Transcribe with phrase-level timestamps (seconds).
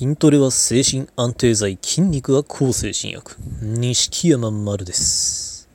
[0.00, 3.36] 筋トレは精神安定剤、筋肉は抗精神薬。
[3.60, 5.68] 錦山丸です。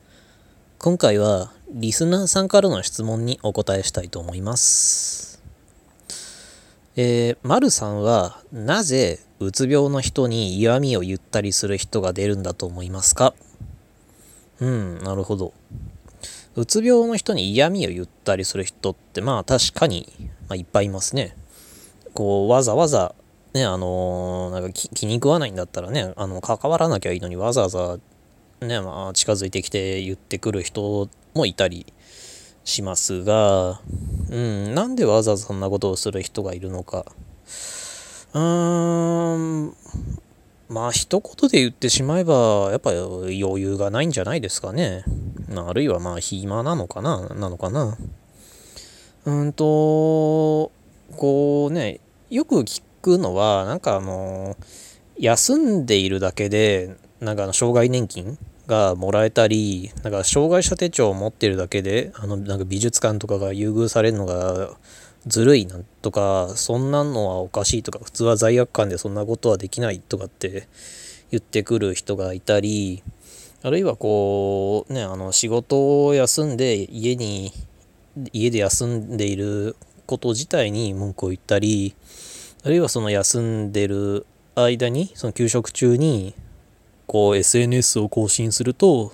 [0.80, 5.44] 今回は、リスナーさんからの質問にお答えしたいと思います。
[6.96, 13.36] えー、丸さんは、なぜ、うつ病の人に嫌味を言ったりする人が出るんだと思いますか？
[14.60, 15.54] うん、なるほど。
[16.56, 20.12] うつ病の人に嫌味を言ったりする人って、まあ確かに、
[20.48, 21.38] まあ、いっぱいいますね。
[22.16, 23.14] こう、わざわざ、
[23.56, 27.98] ね、あのーなんか気に食わないんだったらね、あの、関わらなきゃいいのにわざわざ、
[28.60, 31.86] ね、まあ、近づいてきて言ってくる人もいたり
[32.66, 33.80] しますが、
[34.30, 37.06] うん、なんでわざわざそんなことをする人がいるのか。
[38.34, 39.74] うーん、
[40.68, 45.06] まあ、一言で言ってしまえば、やっぱ余裕がないんじゃないですかね。
[45.56, 47.98] あるいはまあ、暇なのかな、なのかな。
[49.24, 50.74] うんと、
[51.16, 54.58] こうね、よく聞くのは、なんかあの、
[55.18, 64.72] 休んでいるだけで、なんかあの、障害年金がもらえたり、なんか障害者手帳を持ってるだけで、あの、なんか美術館とかが優遇されるのが
[65.28, 70.68] ずるいなんとか、そんなのはおかしいとか、普通は罪悪感でそんなことはできないとかって
[71.30, 73.04] 言ってくる人がいたり、
[73.62, 77.52] あるいはこう、ね、あの、仕事を休んで家に、
[78.34, 81.96] 家で休んでいること自体に文句を言ったり、
[82.66, 86.34] あるいはその休んでる間に、その休職中に、
[87.06, 89.12] こう SNS を更新すると、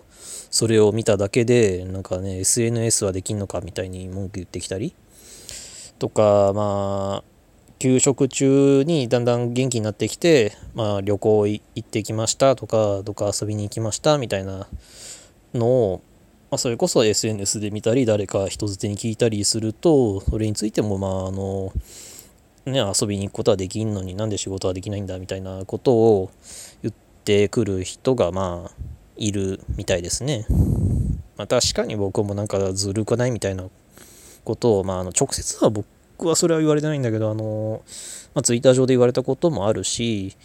[0.49, 4.95] それを見ただけで、なんかね、SNS はできんのかみたいに文句言ってきたり、
[5.99, 7.31] とか、まあ、
[7.77, 14.69] 休職中にだんだん元気になってきて、まあ、旅行行ってきましたとか、どっか遊びに行きましたみたいな
[15.53, 16.01] のを、
[16.51, 21.73] まあ、それこそ SNS で見たり、誰か人づてに聞いたりすると、それについても、まあ、あの、
[22.65, 26.31] ね、遊びに行くことはできんのになんで仕事はできないんだみたいなことを
[26.83, 28.71] 言ってくる人がまあ
[29.17, 30.45] いるみたいですね。
[31.37, 33.65] まあ、確かに僕もなんかずるくないみたいな
[34.43, 35.87] ことを、まあ、あの直接は僕
[36.27, 37.81] はそれは言われてないんだけどあの、
[38.35, 40.35] まあ、ツイッター上で言われたこともあるし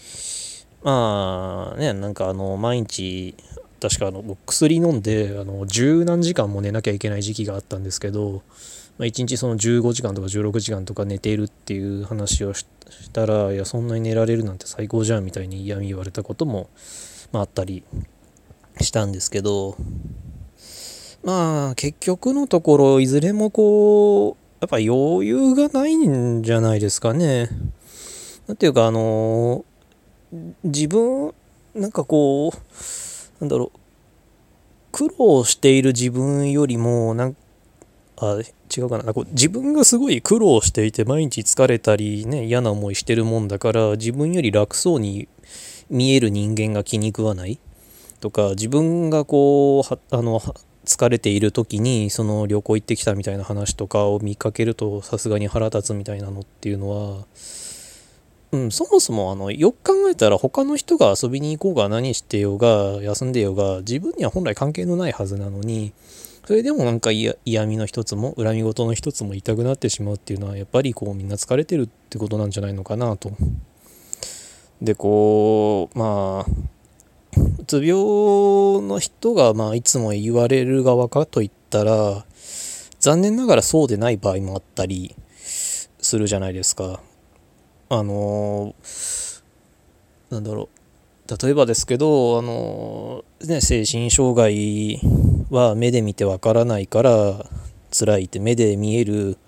[0.83, 3.35] まあねなんかあの毎日
[3.81, 8.43] 確かあの僕薬飲んであの十何時間も寝なきゃいけない時期があったんですけど
[8.99, 12.67] まあ、1日その15時間とか16時間とか寝ているっていう話をし
[13.13, 16.71] たらいやそんなに寝られるなんて最高じゃんみたいに嫌味言われたことも、
[17.33, 17.85] まあ、あったり
[18.81, 19.77] したんですけど
[21.23, 27.51] まあ結局のところいずれもこうやっぱ余裕がないんじゃないですかね。
[28.47, 29.65] なんていうかあの
[30.65, 31.35] 自分
[31.75, 33.79] なんかこうなんだろう
[34.93, 37.37] 苦労している自分よりもなん
[38.19, 38.41] あ
[38.77, 39.13] 違うかな。
[39.13, 45.29] こう自分がすごい苦労していて毎日疲れたりね嫌な思いしてるもんだから自分より楽そうに
[45.91, 47.59] 見える人間が気に食わない？
[48.21, 50.41] とか自分がこうあの
[50.85, 57.25] 疲れている時にその旅行行ってきたみたいな話とかを見かけるとさすがに腹立つみたいなのっていうのは
[58.53, 65.93] うん、そもそもあのよく考えたら他の人が遊びに行こうが何してようが休んでようが自分には本来関係のないはずなのに
[66.47, 73.33] それでもなんか嫌味の一つも恨み事の一つも痛くなってしまうっていうのはやっぱりこうみんな疲れてるってことなんじゃないのかなと。
[74.81, 76.51] でこうまあ
[77.59, 82.25] うつ病の人がまあいつも言われる側かといったら
[83.01, 87.01] 残念ながらそうでない場合もあったりするじゃないですか。
[87.89, 88.77] あの
[90.31, 90.69] なんだろ
[91.29, 95.01] う例えばですけどあのね精神障害
[95.51, 97.47] は目で見てわからないから
[97.97, 99.39] 辛いって目で見える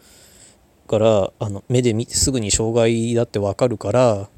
[0.86, 4.28] からあの目で見てすぐに障害だってわかるから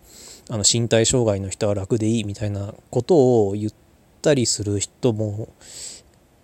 [0.49, 3.73] あの身体障害の人は楽でいいみたいなことを言っ
[4.21, 5.49] たりする人も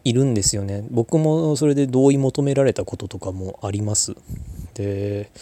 [0.05, 0.87] いるんですよね。
[0.91, 4.15] 僕もそれで同意求められたこととかもあります。
[4.75, 5.33] で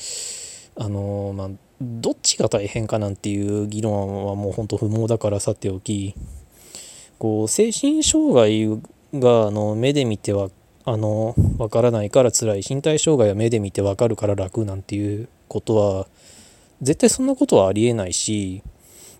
[0.76, 1.50] あのまあ
[1.82, 6.14] どっちが大変かなんていう議論はもう本当不毛だからさておき
[7.18, 8.80] こう精神障害
[9.14, 10.50] があの目で見ては
[10.84, 12.62] あの分からないから辛い。
[12.68, 16.06] 身体障害は目で見て分かるから楽なんていうことは
[16.82, 18.62] 絶対そんなことはありえないし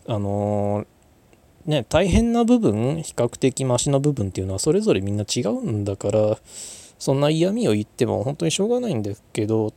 [0.06, 0.86] あの
[1.64, 6.38] ね大変な部分比較的マシな部分っていうのはそれぞれみんな違うんだから
[6.98, 9.72] そんな嫌味を言っても本当にしょうがないんですけど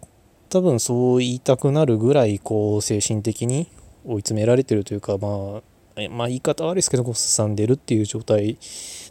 [0.49, 3.69] 多分そう言いたくなるぐらいこう精神的に
[4.05, 5.61] 追い詰められてるというかまあ
[6.09, 8.57] まあ言い方悪いですけどすさんでるっていう状態に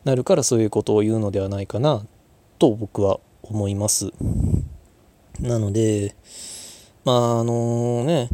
[0.04, 2.06] なるからそういうことを言うのではないかな
[2.58, 4.12] と僕は思います。
[5.40, 6.14] なので
[7.04, 8.30] まああのね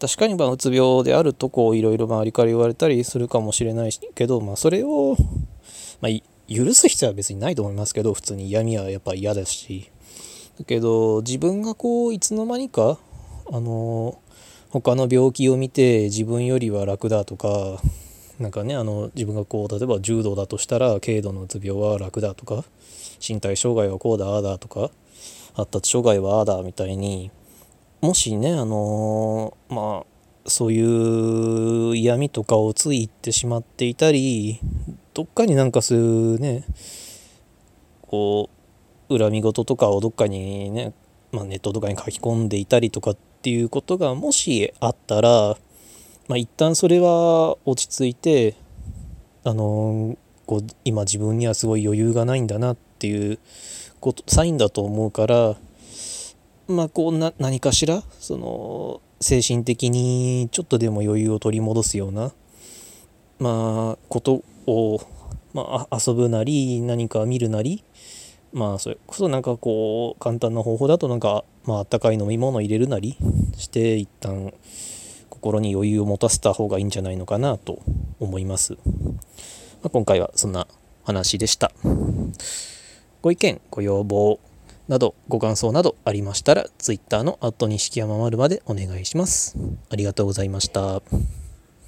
[0.00, 5.16] 確かにまあうつ病であるとこういろいろ周りから言われたりするかもしれないけど、まあ、それを、
[6.00, 9.90] まあ、許す必要は別にないと思いますけど普通に嫌味はやっぱ嫌ですし
[10.58, 12.98] だけど自分がこういつの間にか
[13.50, 14.20] あの
[14.70, 17.80] 他の病気を見て自分よりは楽だとか
[18.38, 22.64] なんかねあの自分がこう例えば重度だとしたら軽度のうつ病は楽だとか
[23.26, 24.90] 身体障害はこうだああだとか
[25.54, 27.30] 発達障害はああだみたいに
[28.00, 30.18] もしねあのまあ
[30.48, 34.60] そういう嫌味とかをつい言ってしまっていたり
[35.14, 36.02] どっかになんかそうい
[36.36, 36.64] うね
[38.02, 38.50] こ
[39.08, 40.92] う恨み事とかをどっかにね、
[41.32, 43.16] まあ、ネットとかに書き込んでいたりとかっ
[43.48, 45.56] ていうことがもしあったら
[46.28, 48.56] まあ一旦それは落ち着いて
[49.42, 53.38] あのこう今自分にはすごい余裕がないんだなっていう
[54.00, 55.56] ことサインだと思うから
[56.66, 62.32] まあこうな何かしらその精神的にちょっとでも余裕を取り戻すような
[63.38, 65.00] まあことを、
[65.54, 67.82] まあ、遊ぶなり何か見るなり
[68.52, 73.16] まあそれこそなんかこう簡単な方法だとなんかまああったかい飲み物入れるなり
[73.56, 74.52] して一旦
[75.28, 77.80] 心に余裕を持たせた方がいいんじゃないのかなと
[78.18, 78.72] 思います。
[78.74, 78.78] ま
[79.84, 80.66] あ、今回はそんな
[81.04, 81.70] 話でした。
[83.22, 84.40] ご意見、ご要望
[84.88, 89.56] などご感想などありましたら Twitter の錦山丸までお願いします。
[89.90, 91.47] ありがとうございました。